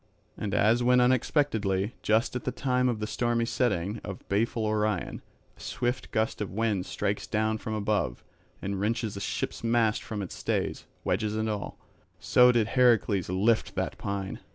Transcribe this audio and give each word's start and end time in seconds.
And 0.35 0.55
as 0.55 0.81
when 0.81 0.99
unexpectedly, 0.99 1.93
just 2.01 2.35
at 2.35 2.43
the 2.43 2.51
time 2.51 2.89
of 2.89 2.99
the 2.99 3.05
stormy 3.05 3.45
setting 3.45 4.01
of 4.03 4.27
baleful 4.29 4.65
Orion, 4.65 5.21
a 5.55 5.59
swift 5.59 6.09
gust 6.09 6.41
of 6.41 6.49
wind 6.49 6.87
strikes 6.87 7.27
down 7.27 7.59
from 7.59 7.75
above, 7.75 8.23
and 8.63 8.79
wrenches 8.79 9.15
a 9.15 9.19
ship's 9.21 9.63
mast 9.63 10.01
from 10.01 10.23
its 10.23 10.33
stays, 10.33 10.87
wedges 11.03 11.35
and 11.35 11.47
all; 11.47 11.77
so 12.17 12.51
did 12.51 12.69
Heracles 12.69 13.29
lift 13.29 13.75
the 13.75 13.91
pine. 13.95 14.39